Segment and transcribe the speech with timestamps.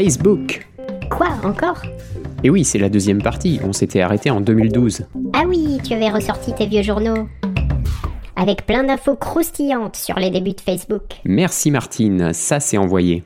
[0.00, 0.64] Facebook
[1.10, 1.82] Quoi encore?
[2.44, 5.08] Et oui, c'est la deuxième partie, on s'était arrêté en 2012.
[5.32, 7.26] Ah oui, tu avais ressorti tes vieux journaux.
[8.36, 11.02] Avec plein d'infos croustillantes sur les débuts de Facebook.
[11.24, 13.24] Merci Martine, ça c'est envoyé.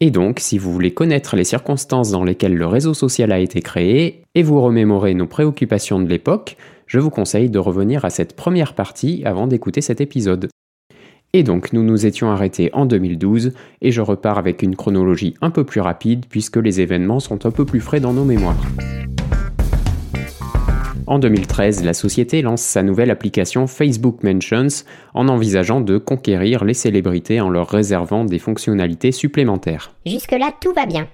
[0.00, 3.60] Et donc, si vous voulez connaître les circonstances dans lesquelles le réseau social a été
[3.60, 6.56] créé et vous remémorer nos préoccupations de l'époque,
[6.86, 10.48] je vous conseille de revenir à cette première partie avant d'écouter cet épisode.
[11.34, 13.52] Et donc nous nous étions arrêtés en 2012
[13.82, 17.50] et je repars avec une chronologie un peu plus rapide puisque les événements sont un
[17.50, 18.56] peu plus frais dans nos mémoires.
[21.06, 24.84] En 2013, la société lance sa nouvelle application Facebook Mentions
[25.14, 29.92] en envisageant de conquérir les célébrités en leur réservant des fonctionnalités supplémentaires.
[30.04, 31.08] Jusque-là, tout va bien.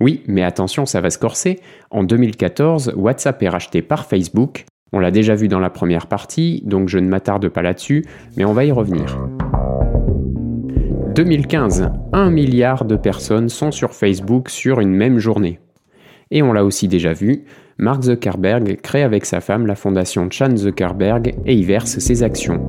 [0.00, 1.60] Oui, mais attention, ça va se corser.
[1.90, 4.64] En 2014, WhatsApp est racheté par Facebook.
[4.92, 8.06] On l'a déjà vu dans la première partie, donc je ne m'attarde pas là-dessus,
[8.36, 9.18] mais on va y revenir.
[11.14, 15.60] 2015, 1 milliard de personnes sont sur Facebook sur une même journée.
[16.32, 17.44] Et on l'a aussi déjà vu,
[17.78, 22.60] Mark Zuckerberg crée avec sa femme la fondation Chan Zuckerberg et y verse ses actions.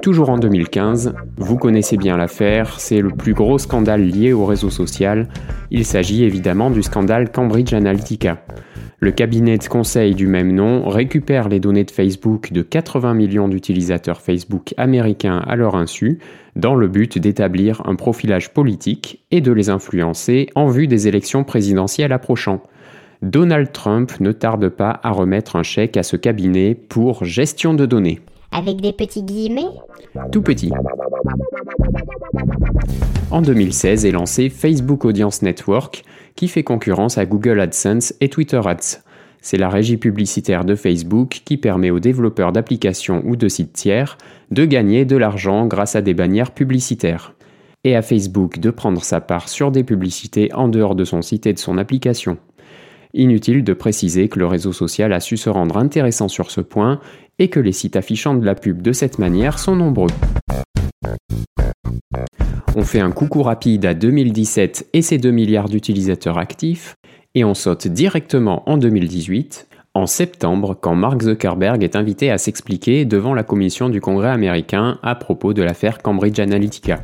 [0.00, 4.70] Toujours en 2015, vous connaissez bien l'affaire, c'est le plus gros scandale lié au réseau
[4.70, 5.26] social.
[5.72, 8.38] Il s'agit évidemment du scandale Cambridge Analytica.
[9.00, 13.46] Le cabinet de conseil du même nom récupère les données de Facebook de 80 millions
[13.46, 16.18] d'utilisateurs Facebook américains à leur insu,
[16.56, 21.44] dans le but d'établir un profilage politique et de les influencer en vue des élections
[21.44, 22.60] présidentielles approchant.
[23.22, 27.86] Donald Trump ne tarde pas à remettre un chèque à ce cabinet pour gestion de
[27.86, 28.18] données.
[28.50, 29.68] Avec des petits guillemets?
[30.32, 30.72] Tout petit.
[33.30, 36.02] En 2016 est lancé Facebook Audience Network,
[36.38, 39.02] qui fait concurrence à Google AdSense et Twitter Ads.
[39.40, 44.16] C'est la régie publicitaire de Facebook qui permet aux développeurs d'applications ou de sites tiers
[44.52, 47.34] de gagner de l'argent grâce à des bannières publicitaires.
[47.82, 51.46] Et à Facebook de prendre sa part sur des publicités en dehors de son site
[51.46, 52.38] et de son application.
[53.14, 57.00] Inutile de préciser que le réseau social a su se rendre intéressant sur ce point
[57.40, 60.10] et que les sites affichant de la pub de cette manière sont nombreux.
[62.76, 66.94] On fait un coucou rapide à 2017 et ses 2 milliards d'utilisateurs actifs,
[67.34, 73.04] et on saute directement en 2018, en septembre, quand Mark Zuckerberg est invité à s'expliquer
[73.04, 77.00] devant la commission du Congrès américain à propos de l'affaire Cambridge Analytica.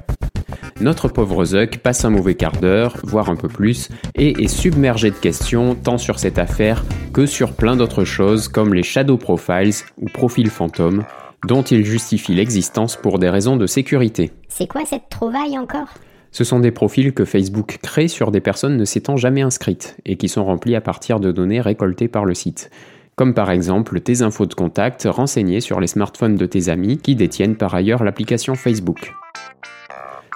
[0.80, 5.10] Notre pauvre Zuck passe un mauvais quart d'heure, voire un peu plus, et est submergé
[5.10, 9.74] de questions tant sur cette affaire que sur plein d'autres choses comme les shadow profiles
[10.00, 11.04] ou profils fantômes,
[11.46, 14.32] dont il justifie l'existence pour des raisons de sécurité.
[14.48, 15.88] C'est quoi cette trouvaille encore?
[16.32, 20.16] Ce sont des profils que Facebook crée sur des personnes ne s'étant jamais inscrites et
[20.16, 22.70] qui sont remplis à partir de données récoltées par le site.
[23.14, 27.14] Comme par exemple tes infos de contact renseignées sur les smartphones de tes amis qui
[27.14, 29.12] détiennent par ailleurs l'application Facebook.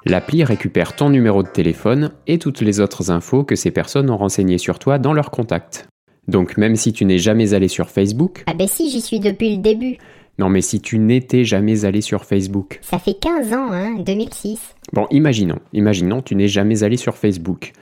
[0.06, 4.16] L'appli récupère ton numéro de téléphone et toutes les autres infos que ces personnes ont
[4.16, 5.88] renseignées sur toi dans leurs contacts.
[6.28, 8.44] Donc même si tu n'es jamais allé sur Facebook...
[8.46, 9.96] Ah ben si, j'y suis depuis le début.
[10.38, 12.78] Non mais si tu n'étais jamais allé sur Facebook...
[12.82, 14.74] Ça fait 15 ans, hein, 2006.
[14.92, 17.72] Bon, imaginons, imaginons, tu n'es jamais allé sur Facebook.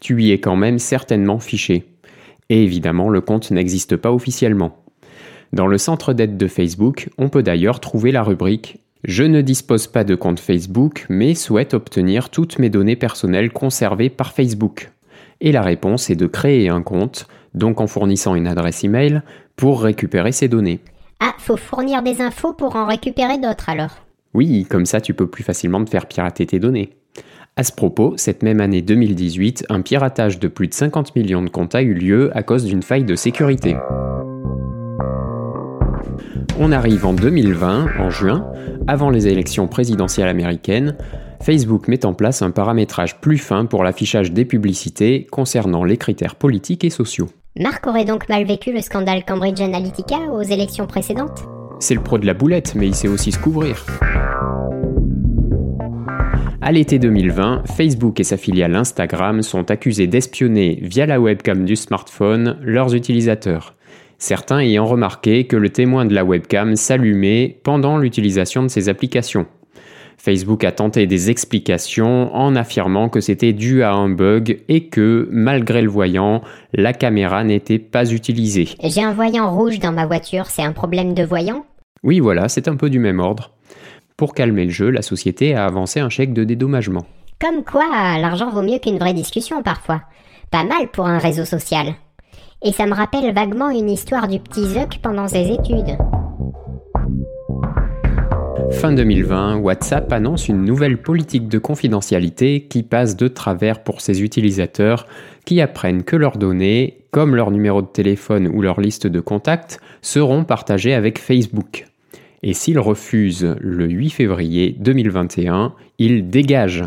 [0.00, 1.86] Tu y es quand même certainement fiché.
[2.50, 4.76] Et évidemment, le compte n'existe pas officiellement.
[5.52, 9.86] Dans le centre d'aide de Facebook, on peut d'ailleurs trouver la rubrique Je ne dispose
[9.86, 14.90] pas de compte Facebook, mais souhaite obtenir toutes mes données personnelles conservées par Facebook.
[15.40, 19.22] Et la réponse est de créer un compte, donc en fournissant une adresse email,
[19.56, 20.80] pour récupérer ces données.
[21.24, 23.96] Ah, faut fournir des infos pour en récupérer d'autres alors.
[24.34, 26.90] Oui, comme ça tu peux plus facilement te faire pirater tes données.
[27.54, 31.48] À ce propos, cette même année 2018, un piratage de plus de 50 millions de
[31.48, 33.76] comptes a eu lieu à cause d'une faille de sécurité.
[36.58, 38.44] On arrive en 2020, en juin,
[38.88, 40.96] avant les élections présidentielles américaines,
[41.40, 46.34] Facebook met en place un paramétrage plus fin pour l'affichage des publicités concernant les critères
[46.34, 47.28] politiques et sociaux.
[47.60, 51.42] Marc aurait donc mal vécu le scandale Cambridge Analytica aux élections précédentes
[51.80, 53.84] C'est le pro de la boulette, mais il sait aussi se couvrir.
[56.62, 61.76] À l'été 2020, Facebook et sa filiale Instagram sont accusés d'espionner via la webcam du
[61.76, 63.74] smartphone leurs utilisateurs.
[64.16, 69.46] Certains ayant remarqué que le témoin de la webcam s'allumait pendant l'utilisation de ces applications.
[70.24, 75.28] Facebook a tenté des explications en affirmant que c'était dû à un bug et que,
[75.32, 76.42] malgré le voyant,
[76.72, 78.68] la caméra n'était pas utilisée.
[78.84, 81.66] J'ai un voyant rouge dans ma voiture, c'est un problème de voyant?
[82.04, 83.50] Oui, voilà, c'est un peu du même ordre.
[84.16, 87.04] Pour calmer le jeu, la société a avancé un chèque de dédommagement.
[87.40, 87.88] Comme quoi,
[88.20, 90.02] l'argent vaut mieux qu'une vraie discussion parfois.
[90.52, 91.94] Pas mal pour un réseau social.
[92.62, 95.98] Et ça me rappelle vaguement une histoire du petit Zuck pendant ses études.
[98.72, 104.22] Fin 2020, WhatsApp annonce une nouvelle politique de confidentialité qui passe de travers pour ses
[104.22, 105.06] utilisateurs
[105.44, 109.80] qui apprennent que leurs données, comme leur numéro de téléphone ou leur liste de contacts,
[110.00, 111.86] seront partagées avec Facebook.
[112.42, 116.84] Et s'ils refusent le 8 février 2021, ils dégagent.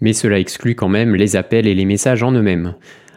[0.00, 2.74] Mais cela exclut quand même les appels et les messages en eux-mêmes.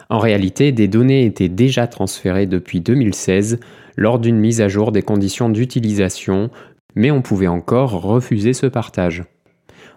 [0.10, 3.60] En réalité, des données étaient déjà transférées depuis 2016
[3.98, 6.50] lors d'une mise à jour des conditions d'utilisation,
[6.98, 9.24] mais on pouvait encore refuser ce partage.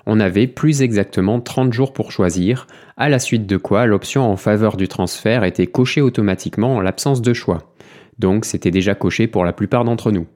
[0.06, 2.66] On avait plus exactement 30 jours pour choisir,
[2.98, 7.22] à la suite de quoi l'option en faveur du transfert était cochée automatiquement en l'absence
[7.22, 7.72] de choix.
[8.18, 10.26] Donc c'était déjà coché pour la plupart d'entre nous.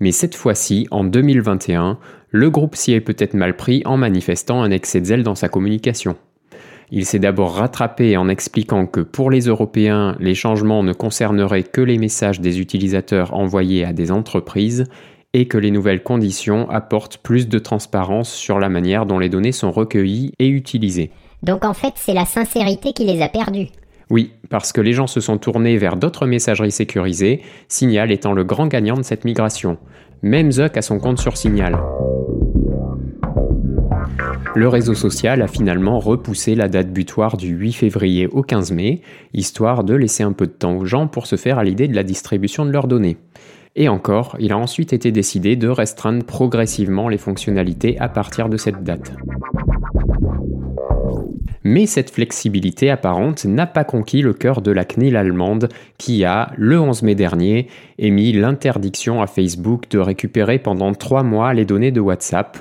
[0.00, 1.98] Mais cette fois-ci, en 2021,
[2.30, 5.48] le groupe s'y est peut-être mal pris en manifestant un excès de zèle dans sa
[5.48, 6.16] communication.
[6.90, 11.80] Il s'est d'abord rattrapé en expliquant que pour les Européens, les changements ne concerneraient que
[11.80, 14.84] les messages des utilisateurs envoyés à des entreprises
[15.34, 19.52] et que les nouvelles conditions apportent plus de transparence sur la manière dont les données
[19.52, 21.10] sont recueillies et utilisées.
[21.42, 23.68] Donc en fait, c'est la sincérité qui les a perdus.
[24.08, 28.44] Oui, parce que les gens se sont tournés vers d'autres messageries sécurisées, Signal étant le
[28.44, 29.78] grand gagnant de cette migration.
[30.22, 31.76] Même Zuck a son compte sur Signal.
[34.54, 39.02] Le réseau social a finalement repoussé la date butoir du 8 février au 15 mai,
[39.34, 41.94] histoire de laisser un peu de temps aux gens pour se faire à l'idée de
[41.94, 43.18] la distribution de leurs données.
[43.78, 48.56] Et encore, il a ensuite été décidé de restreindre progressivement les fonctionnalités à partir de
[48.56, 49.12] cette date.
[51.62, 55.68] Mais cette flexibilité apparente n'a pas conquis le cœur de la CNIL allemande
[55.98, 57.66] qui a, le 11 mai dernier,
[57.98, 62.56] émis l'interdiction à Facebook de récupérer pendant trois mois les données de WhatsApp,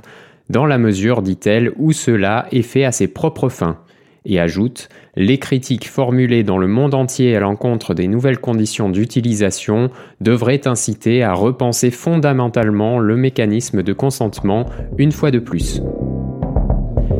[0.50, 3.77] dans la mesure, dit-elle, où cela est fait à ses propres fins,
[4.25, 9.89] et ajoute Les critiques formulées dans le monde entier à l'encontre des nouvelles conditions d'utilisation
[10.22, 14.66] devraient inciter à repenser fondamentalement le mécanisme de consentement
[14.98, 15.81] une fois de plus.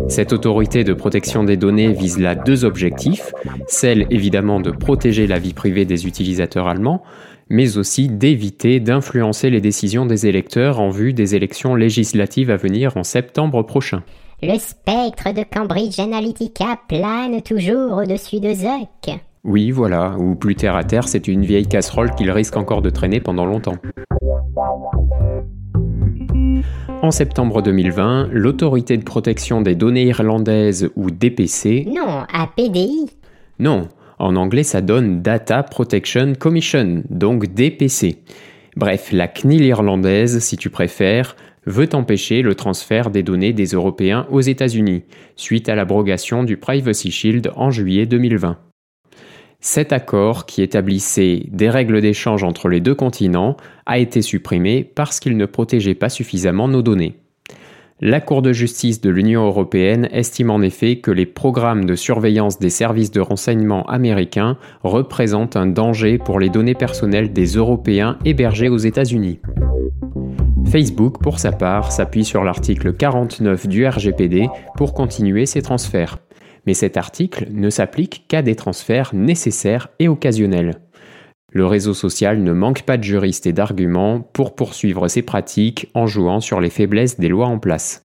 [0.08, 3.34] Cette autorité de protection des données vise là deux objectifs,
[3.68, 7.02] celle évidemment de protéger la vie privée des utilisateurs allemands,
[7.50, 12.98] mais aussi d'éviter d'influencer les décisions des électeurs en vue des élections législatives à venir
[12.98, 14.04] en septembre prochain.
[14.48, 19.20] Le spectre de Cambridge Analytica plane toujours au-dessus de Zuck.
[19.44, 22.92] Oui, voilà, ou plus terre à terre, c'est une vieille casserole qu'il risque encore de
[22.92, 23.78] traîner pendant longtemps.
[27.02, 31.88] En septembre 2020, l'Autorité de protection des données irlandaises ou DPC.
[31.88, 33.10] Non, APDI.
[33.58, 33.88] Non,
[34.20, 38.20] en anglais, ça donne Data Protection Commission, donc DPC.
[38.76, 44.28] Bref, la CNIL irlandaise, si tu préfères, veut empêcher le transfert des données des Européens
[44.30, 45.04] aux États-Unis,
[45.36, 48.58] suite à l'abrogation du Privacy Shield en juillet 2020.
[49.60, 53.58] Cet accord, qui établissait des règles d'échange entre les deux continents,
[53.88, 57.16] a été supprimé parce qu'il ne protégeait pas suffisamment nos données.
[58.02, 62.60] La Cour de justice de l'Union européenne estime en effet que les programmes de surveillance
[62.60, 68.68] des services de renseignement américains représentent un danger pour les données personnelles des Européens hébergés
[68.68, 69.40] aux États-Unis.
[70.70, 76.18] Facebook, pour sa part, s'appuie sur l'article 49 du RGPD pour continuer ses transferts.
[76.66, 80.82] Mais cet article ne s'applique qu'à des transferts nécessaires et occasionnels.
[81.52, 86.08] Le réseau social ne manque pas de juristes et d'arguments pour poursuivre ses pratiques en
[86.08, 88.06] jouant sur les faiblesses des lois en place.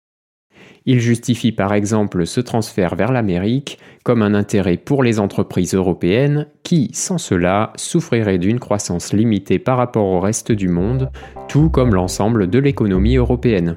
[0.87, 6.45] Il justifie par exemple ce transfert vers l'Amérique comme un intérêt pour les entreprises européennes
[6.61, 11.09] qui, sans cela, souffriraient d'une croissance limitée par rapport au reste du monde,
[11.47, 13.73] tout comme l'ensemble de l'économie européenne.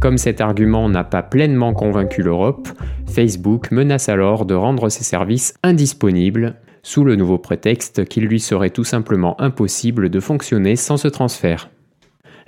[0.00, 2.68] Comme cet argument n'a pas pleinement convaincu l'Europe,
[3.06, 8.70] Facebook menace alors de rendre ses services indisponibles sous le nouveau prétexte qu'il lui serait
[8.70, 11.70] tout simplement impossible de fonctionner sans ce transfert.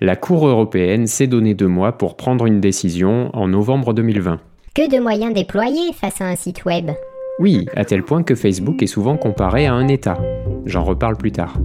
[0.00, 4.40] La Cour européenne s'est donné deux mois pour prendre une décision en novembre 2020.
[4.74, 6.90] Que de moyens déployés face à un site web
[7.38, 10.18] Oui, à tel point que Facebook est souvent comparé à un État.
[10.66, 11.56] J'en reparle plus tard.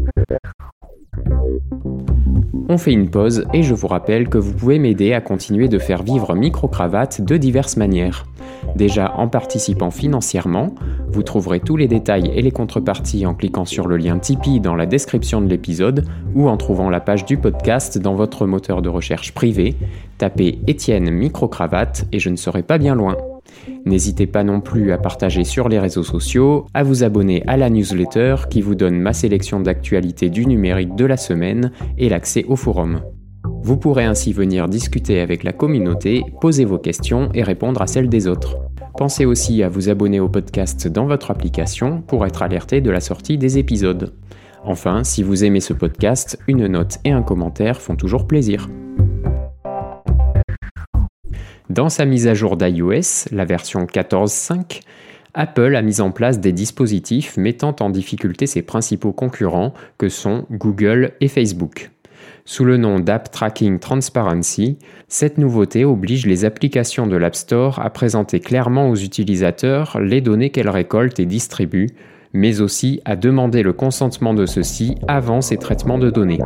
[2.67, 5.79] On fait une pause et je vous rappelle que vous pouvez m'aider à continuer de
[5.79, 8.25] faire vivre Microcravate de diverses manières.
[8.75, 10.73] Déjà en participant financièrement,
[11.07, 14.75] vous trouverez tous les détails et les contreparties en cliquant sur le lien Tipeee dans
[14.75, 18.89] la description de l'épisode ou en trouvant la page du podcast dans votre moteur de
[18.89, 19.75] recherche privé.
[20.17, 23.15] Tapez Étienne Microcravate et je ne serai pas bien loin.
[23.85, 27.69] N'hésitez pas non plus à partager sur les réseaux sociaux, à vous abonner à la
[27.69, 32.55] newsletter qui vous donne ma sélection d'actualités du numérique de la semaine et l'accès au
[32.55, 33.01] forum.
[33.61, 38.09] Vous pourrez ainsi venir discuter avec la communauté, poser vos questions et répondre à celles
[38.09, 38.57] des autres.
[38.97, 42.99] Pensez aussi à vous abonner au podcast dans votre application pour être alerté de la
[42.99, 44.13] sortie des épisodes.
[44.63, 48.67] Enfin, si vous aimez ce podcast, une note et un commentaire font toujours plaisir.
[51.69, 54.81] Dans sa mise à jour d'iOS, la version 14.5,
[55.35, 60.47] Apple a mis en place des dispositifs mettant en difficulté ses principaux concurrents que sont
[60.49, 61.91] Google et Facebook.
[62.43, 67.91] Sous le nom d'App Tracking Transparency, cette nouveauté oblige les applications de l'App Store à
[67.91, 71.91] présenter clairement aux utilisateurs les données qu'elles récoltent et distribuent,
[72.33, 76.39] mais aussi à demander le consentement de ceux-ci avant ces traitements de données.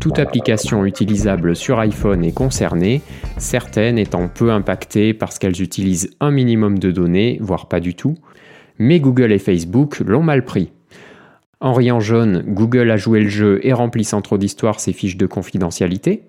[0.00, 3.02] Toute application utilisable sur iPhone est concernée,
[3.38, 8.16] certaines étant peu impactées parce qu'elles utilisent un minimum de données, voire pas du tout,
[8.78, 10.72] mais Google et Facebook l'ont mal pris.
[11.60, 15.16] En riant jaune, Google a joué le jeu et rempli sans trop d'histoire ses fiches
[15.16, 16.22] de confidentialité.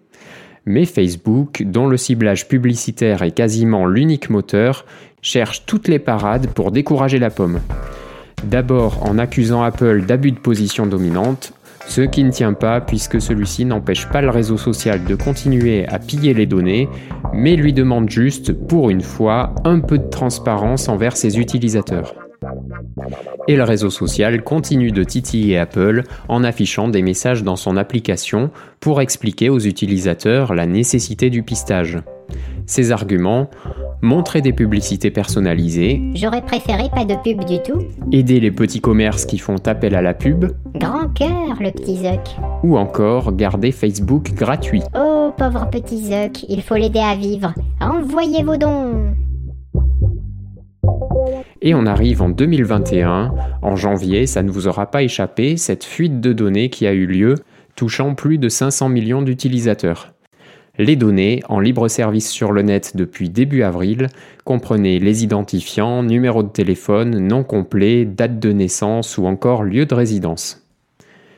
[0.65, 4.85] Mais Facebook, dont le ciblage publicitaire est quasiment l'unique moteur,
[5.21, 7.59] cherche toutes les parades pour décourager la pomme.
[8.43, 11.53] D'abord en accusant Apple d'abus de position dominante,
[11.87, 15.99] ce qui ne tient pas puisque celui-ci n'empêche pas le réseau social de continuer à
[15.99, 16.87] piller les données,
[17.33, 22.13] mais lui demande juste, pour une fois, un peu de transparence envers ses utilisateurs.
[23.47, 28.51] Et le réseau social continue de titiller Apple en affichant des messages dans son application
[28.79, 31.99] pour expliquer aux utilisateurs la nécessité du pistage.
[32.65, 33.49] Ces arguments
[34.01, 36.01] montrer des publicités personnalisées.
[36.15, 37.83] J'aurais préféré pas de pub du tout.
[38.11, 40.45] Aider les petits commerces qui font appel à la pub.
[40.75, 42.37] Grand cœur, le petit Zuck.
[42.63, 44.83] Ou encore garder Facebook gratuit.
[44.95, 47.53] Oh, pauvre petit Zuck, il faut l'aider à vivre.
[47.81, 49.13] Envoyez vos dons.
[51.61, 53.33] Et on arrive en 2021.
[53.61, 57.05] En janvier, ça ne vous aura pas échappé, cette fuite de données qui a eu
[57.05, 57.35] lieu,
[57.75, 60.13] touchant plus de 500 millions d'utilisateurs.
[60.79, 64.09] Les données, en libre service sur le net depuis début avril,
[64.43, 69.95] comprenaient les identifiants, numéros de téléphone, nom complet, date de naissance ou encore lieu de
[69.95, 70.63] résidence.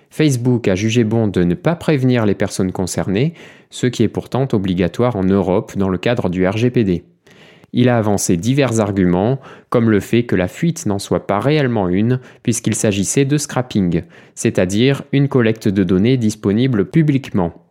[0.10, 3.34] Facebook a jugé bon de ne pas prévenir les personnes concernées,
[3.69, 7.05] ce qui est pourtant obligatoire en Europe dans le cadre du RGPD.
[7.72, 11.88] Il a avancé divers arguments, comme le fait que la fuite n'en soit pas réellement
[11.88, 14.01] une, puisqu'il s'agissait de scrapping,
[14.36, 17.69] c'est-à-dire une collecte de données disponible publiquement.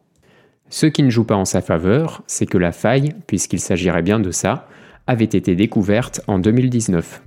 [0.70, 4.20] Ce qui ne joue pas en sa faveur, c'est que la faille, puisqu'il s'agirait bien
[4.20, 4.68] de ça,
[5.06, 7.22] avait été découverte en 2019.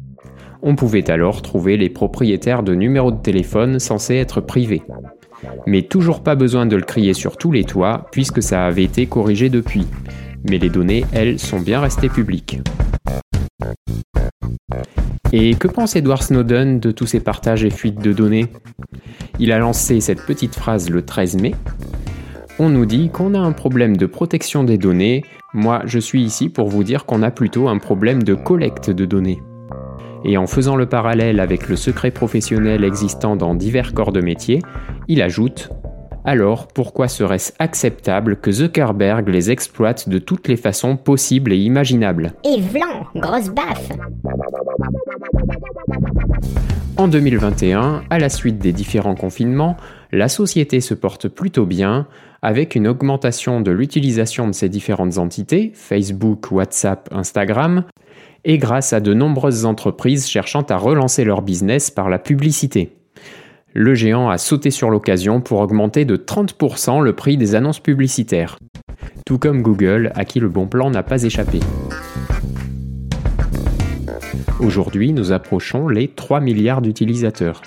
[0.61, 4.83] On pouvait alors trouver les propriétaires de numéros de téléphone censés être privés.
[5.65, 9.07] Mais toujours pas besoin de le crier sur tous les toits, puisque ça avait été
[9.07, 9.87] corrigé depuis
[10.49, 12.59] mais les données, elles, sont bien restées publiques.
[15.31, 18.47] Et que pense Edward Snowden de tous ces partages et fuites de données?
[19.39, 21.55] Il a lancé cette petite phrase le 13 mai.
[22.63, 25.23] On nous dit qu'on a un problème de protection des données.
[25.55, 29.05] Moi, je suis ici pour vous dire qu'on a plutôt un problème de collecte de
[29.05, 29.41] données.
[30.23, 34.61] Et en faisant le parallèle avec le secret professionnel existant dans divers corps de métier,
[35.07, 35.71] il ajoute
[36.23, 42.33] alors pourquoi serait-ce acceptable que Zuckerberg les exploite de toutes les façons possibles et imaginables?
[42.45, 43.89] Et vlan, grosse baffe
[46.97, 49.77] En 2021, à la suite des différents confinements,
[50.11, 52.05] la société se porte plutôt bien,
[52.41, 57.85] avec une augmentation de l'utilisation de ces différentes entités, Facebook, WhatsApp, Instagram,
[58.43, 62.95] et grâce à de nombreuses entreprises cherchant à relancer leur business par la publicité
[63.73, 68.57] le géant a sauté sur l'occasion pour augmenter de 30% le prix des annonces publicitaires.
[69.25, 71.59] Tout comme Google, à qui le bon plan n'a pas échappé.
[74.59, 77.61] Aujourd'hui, nous approchons les 3 milliards d'utilisateurs.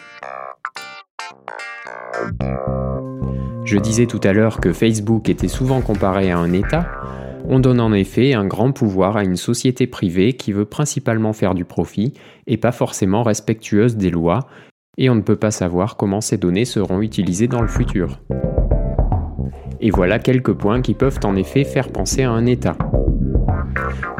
[3.64, 6.86] Je disais tout à l'heure que Facebook était souvent comparé à un État.
[7.48, 11.54] On donne en effet un grand pouvoir à une société privée qui veut principalement faire
[11.54, 12.12] du profit
[12.46, 14.40] et pas forcément respectueuse des lois
[14.98, 18.20] et on ne peut pas savoir comment ces données seront utilisées dans le futur.
[19.80, 22.76] Et voilà quelques points qui peuvent en effet faire penser à un État.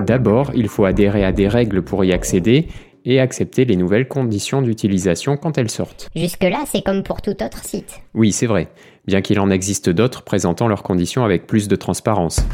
[0.06, 2.68] D'abord, il faut adhérer à des règles pour y accéder
[3.04, 6.08] et accepter les nouvelles conditions d'utilisation quand elles sortent.
[6.16, 8.00] Jusque-là, c'est comme pour tout autre site.
[8.14, 8.68] Oui, c'est vrai,
[9.06, 12.44] bien qu'il en existe d'autres présentant leurs conditions avec plus de transparence.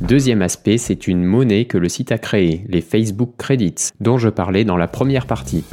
[0.00, 4.28] Deuxième aspect, c'est une monnaie que le site a créée, les Facebook Credits, dont je
[4.28, 5.64] parlais dans la première partie.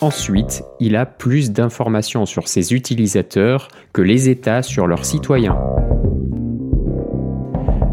[0.00, 5.58] Ensuite, il a plus d'informations sur ses utilisateurs que les États sur leurs citoyens.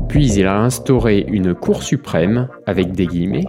[0.09, 3.45] Puis il a instauré une Cour suprême, avec des guillemets.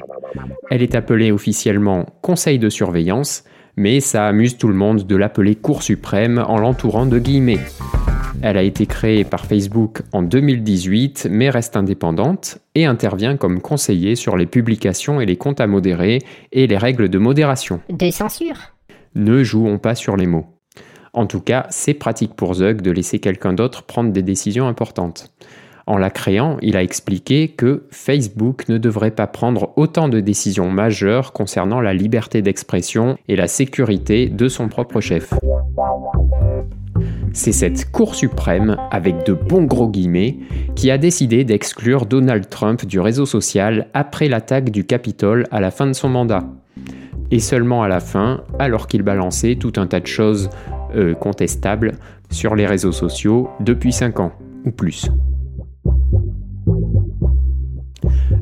[0.71, 3.45] Elle est appelée officiellement Conseil de surveillance,
[3.77, 7.61] mais ça amuse tout le monde de l'appeler Cour suprême en l'entourant de guillemets.
[8.43, 14.17] Elle a été créée par Facebook en 2018 mais reste indépendante et intervient comme conseiller
[14.17, 16.19] sur les publications et les comptes à modérer
[16.51, 17.81] et les règles de modération.
[17.89, 18.73] De censure
[19.15, 20.47] Ne jouons pas sur les mots.
[21.13, 25.31] En tout cas, c'est pratique pour Zug de laisser quelqu'un d'autre prendre des décisions importantes.
[25.87, 30.71] En la créant, il a expliqué que Facebook ne devrait pas prendre autant de décisions
[30.71, 35.33] majeures concernant la liberté d'expression et la sécurité de son propre chef.
[37.33, 40.37] C'est cette Cour suprême, avec de bons gros guillemets,
[40.77, 45.71] qui a décidé d'exclure Donald Trump du réseau social après l'attaque du Capitole à la
[45.71, 46.45] fin de son mandat.
[47.31, 50.51] Et seulement à la fin, alors qu'il balançait tout un tas de choses
[50.95, 51.93] euh, contestables
[52.31, 54.33] sur les réseaux sociaux depuis 5 ans,
[54.67, 55.09] ou plus.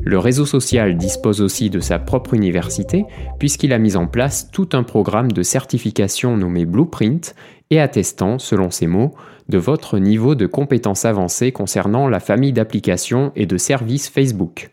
[0.03, 3.05] Le réseau social dispose aussi de sa propre université
[3.39, 7.35] puisqu'il a mis en place tout un programme de certification nommé Blueprint
[7.69, 9.13] et attestant, selon ses mots,
[9.49, 14.71] de votre niveau de compétences avancées concernant la famille d'applications et de services Facebook.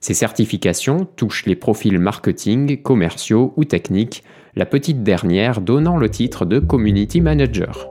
[0.00, 4.22] Ces certifications touchent les profils marketing, commerciaux ou techniques,
[4.54, 7.90] la petite dernière donnant le titre de Community Manager.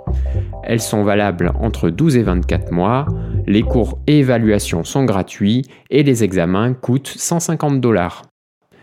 [0.63, 3.05] Elles sont valables entre 12 et 24 mois,
[3.47, 8.23] les cours et évaluations sont gratuits et les examens coûtent 150 dollars.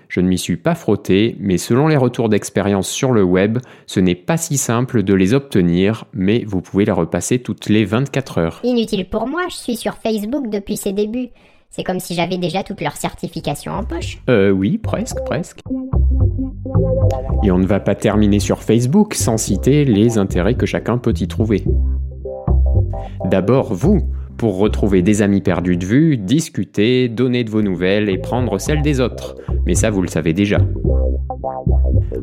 [0.09, 4.01] Je ne m'y suis pas frotté, mais selon les retours d'expérience sur le web, ce
[4.01, 8.39] n'est pas si simple de les obtenir, mais vous pouvez les repasser toutes les 24
[8.39, 8.61] heures.
[8.65, 11.31] Inutile pour moi, je suis sur Facebook depuis ses débuts.
[11.71, 14.19] C'est comme si j'avais déjà toutes leurs certifications en poche.
[14.31, 15.59] Euh oui, presque, presque.
[17.43, 21.15] Et on ne va pas terminer sur Facebook sans citer les intérêts que chacun peut
[21.19, 21.65] y trouver.
[23.25, 28.19] D'abord, vous, pour retrouver des amis perdus de vue, discuter, donner de vos nouvelles et
[28.19, 29.37] prendre celles des autres.
[29.67, 30.59] Mais ça, vous le savez déjà.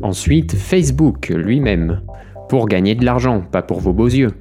[0.02, 2.02] Ensuite, Facebook lui-même,
[2.48, 4.32] pour gagner de l'argent, pas pour vos beaux yeux.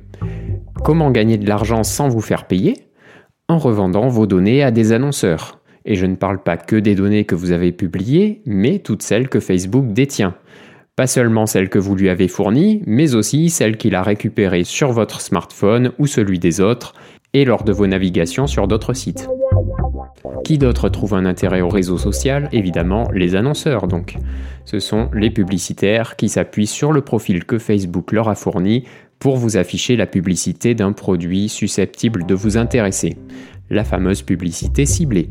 [0.83, 2.75] Comment gagner de l'argent sans vous faire payer?
[3.47, 5.59] En revendant vos données à des annonceurs.
[5.85, 9.29] Et je ne parle pas que des données que vous avez publiées, mais toutes celles
[9.29, 10.35] que Facebook détient.
[10.95, 14.91] Pas seulement celles que vous lui avez fournies, mais aussi celles qu'il a récupérées sur
[14.91, 16.93] votre smartphone ou celui des autres,
[17.33, 19.27] et lors de vos navigations sur d'autres sites.
[20.43, 22.49] Qui d'autre trouve un intérêt au réseau social?
[22.51, 24.17] Évidemment, les annonceurs donc.
[24.65, 28.85] Ce sont les publicitaires qui s'appuient sur le profil que Facebook leur a fourni
[29.19, 33.17] pour vous afficher la publicité d'un produit susceptible de vous intéresser,
[33.69, 35.29] la fameuse publicité ciblée.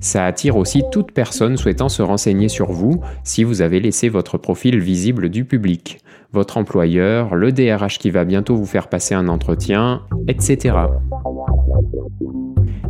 [0.00, 4.38] Ça attire aussi toute personne souhaitant se renseigner sur vous si vous avez laissé votre
[4.38, 5.98] profil visible du public,
[6.32, 10.76] votre employeur, le DRH qui va bientôt vous faire passer un entretien, etc.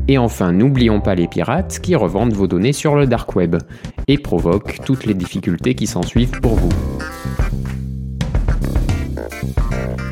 [0.08, 3.56] Et enfin, n'oublions pas les pirates qui revendent vos données sur le dark web
[4.08, 6.72] et provoquent toutes les difficultés qui s'ensuivent pour vous.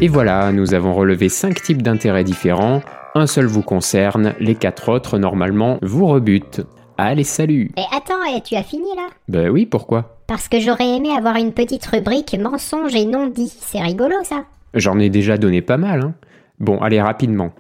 [0.00, 2.80] Et voilà, nous avons relevé 5 types d'intérêts différents.
[3.14, 6.62] Un seul vous concerne, les 4 autres normalement vous rebutent.
[7.00, 9.06] Allez, salut Et attends, et tu as fini là?
[9.28, 10.18] Ben oui, pourquoi?
[10.26, 13.56] Parce que j'aurais aimé avoir une petite rubrique mensonges et non dits.
[13.60, 16.14] C'est rigolo ça J'en ai déjà donné pas mal, hein.
[16.58, 17.52] Bon, allez rapidement.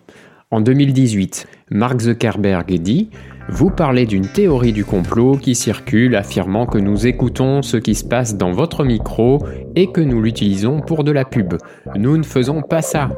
[0.50, 3.10] En 2018, Mark Zuckerberg dit
[3.50, 8.02] Vous parlez d'une théorie du complot qui circule affirmant que nous écoutons ce qui se
[8.02, 9.44] passe dans votre micro
[9.76, 11.58] et que nous l'utilisons pour de la pub.
[11.96, 13.10] Nous ne faisons pas ça.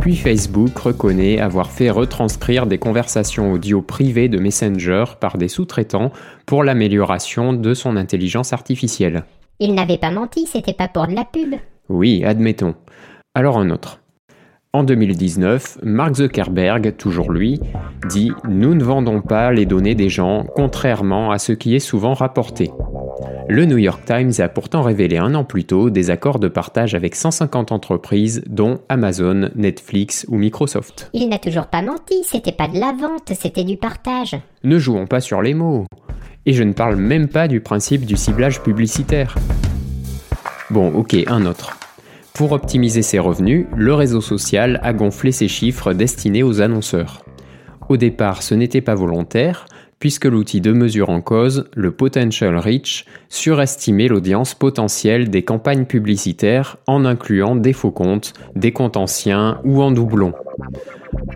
[0.00, 6.12] Puis Facebook reconnaît avoir fait retranscrire des conversations audio privées de Messenger par des sous-traitants
[6.46, 9.24] pour l'amélioration de son intelligence artificielle.
[9.58, 11.56] Il n'avait pas menti, c'était pas pour de la pub.
[11.90, 12.74] Oui, admettons.
[13.34, 14.00] Alors un autre.
[14.72, 17.58] En 2019, Mark Zuckerberg, toujours lui,
[18.08, 22.14] dit⁇ Nous ne vendons pas les données des gens, contrairement à ce qui est souvent
[22.14, 22.70] rapporté.
[23.48, 26.94] Le New York Times a pourtant révélé un an plus tôt des accords de partage
[26.94, 31.10] avec 150 entreprises, dont Amazon, Netflix ou Microsoft.
[31.14, 34.36] Il n'a toujours pas menti, c'était pas de la vente, c'était du partage.
[34.62, 35.84] Ne jouons pas sur les mots.
[36.46, 39.34] Et je ne parle même pas du principe du ciblage publicitaire.
[40.70, 41.76] Bon, ok, un autre.
[42.34, 47.22] Pour optimiser ses revenus, le réseau social a gonflé ses chiffres destinés aux annonceurs.
[47.88, 49.66] Au départ, ce n'était pas volontaire,
[49.98, 56.78] puisque l'outil de mesure en cause, le Potential Reach, surestimait l'audience potentielle des campagnes publicitaires
[56.86, 60.32] en incluant des faux comptes, des comptes anciens ou en doublon.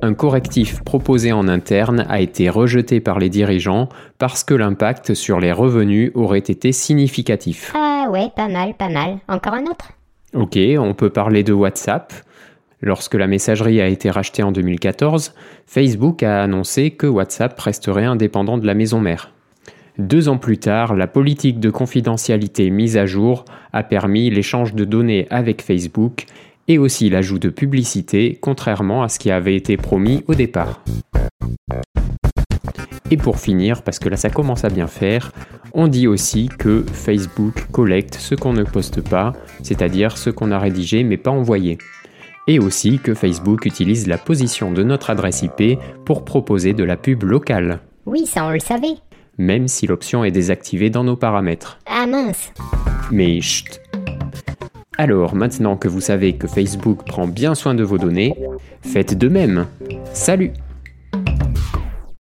[0.00, 5.40] Un correctif proposé en interne a été rejeté par les dirigeants parce que l'impact sur
[5.40, 7.72] les revenus aurait été significatif.
[7.74, 9.18] Ah ouais, pas mal, pas mal.
[9.28, 9.92] Encore un autre?
[10.34, 12.12] Ok, on peut parler de WhatsApp.
[12.80, 15.32] Lorsque la messagerie a été rachetée en 2014,
[15.64, 19.30] Facebook a annoncé que WhatsApp resterait indépendant de la maison mère.
[19.98, 24.84] Deux ans plus tard, la politique de confidentialité mise à jour a permis l'échange de
[24.84, 26.26] données avec Facebook
[26.66, 30.82] et aussi l'ajout de publicité, contrairement à ce qui avait été promis au départ.
[33.10, 35.30] Et pour finir, parce que là ça commence à bien faire,
[35.74, 40.58] on dit aussi que Facebook collecte ce qu'on ne poste pas, c'est-à-dire ce qu'on a
[40.58, 41.76] rédigé mais pas envoyé.
[42.46, 46.96] Et aussi que Facebook utilise la position de notre adresse IP pour proposer de la
[46.96, 47.80] pub locale.
[48.06, 48.96] Oui, ça on le savait.
[49.36, 51.78] Même si l'option est désactivée dans nos paramètres.
[51.86, 52.52] Ah mince.
[53.10, 53.80] Mais chut
[54.96, 58.34] Alors, maintenant que vous savez que Facebook prend bien soin de vos données,
[58.82, 59.66] faites de même.
[60.14, 60.52] Salut